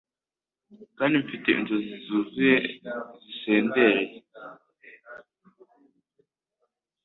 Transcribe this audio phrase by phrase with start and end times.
[0.97, 2.57] Kandi mfite inzozi zuzuye
[3.23, 4.07] zisendreye